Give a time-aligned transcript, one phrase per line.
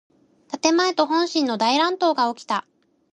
[0.63, 2.65] 建前と本心の大乱闘がおきた。